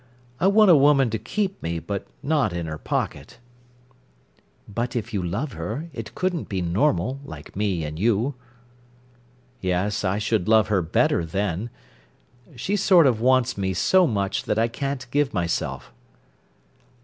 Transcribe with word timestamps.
I 0.39 0.47
want 0.47 0.71
a 0.71 0.75
woman 0.75 1.11
to 1.11 1.19
keep 1.19 1.61
me, 1.61 1.77
but 1.77 2.07
not 2.23 2.53
in 2.53 2.65
her 2.65 2.79
pocket." 2.79 3.37
"But 4.67 4.95
if 4.95 5.13
you 5.13 5.21
love 5.21 5.53
her, 5.53 5.89
it 5.93 6.15
couldn't 6.15 6.49
be 6.49 6.59
normal, 6.59 7.19
like 7.23 7.55
me 7.55 7.83
and 7.83 7.99
you." 7.99 8.33
"Yes; 9.61 10.03
I 10.03 10.17
should 10.17 10.47
love 10.47 10.69
her 10.69 10.81
better 10.81 11.23
then. 11.23 11.69
She 12.55 12.75
sort 12.75 13.05
of 13.05 13.21
wants 13.21 13.59
me 13.59 13.75
so 13.75 14.07
much 14.07 14.45
that 14.45 14.57
I 14.57 14.67
can't 14.67 15.05
give 15.11 15.35
myself." 15.35 15.93